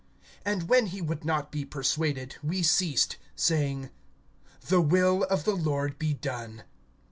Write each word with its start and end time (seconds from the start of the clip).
(14)And 0.47 0.63
when 0.67 0.87
he 0.87 0.99
would 0.99 1.23
not 1.23 1.51
be 1.51 1.63
persuaded, 1.63 2.35
we 2.41 2.63
ceased, 2.63 3.17
saying: 3.35 3.91
The 4.65 4.81
will 4.81 5.25
of 5.25 5.43
the 5.43 5.53
Lord 5.55 5.99
be 5.99 6.15
done. 6.15 6.63